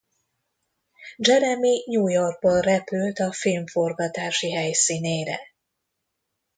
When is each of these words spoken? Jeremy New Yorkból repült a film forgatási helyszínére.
Jeremy 1.17 1.83
New 1.87 2.07
Yorkból 2.07 2.59
repült 2.59 3.19
a 3.19 3.31
film 3.33 3.67
forgatási 3.67 4.51
helyszínére. 4.53 5.39